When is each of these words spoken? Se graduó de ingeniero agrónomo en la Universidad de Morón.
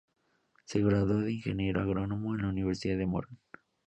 Se 0.65 0.79
graduó 0.81 1.19
de 1.19 1.31
ingeniero 1.33 1.79
agrónomo 1.79 2.33
en 2.33 2.41
la 2.41 2.49
Universidad 2.49 2.97
de 2.97 3.05
Morón. 3.05 3.37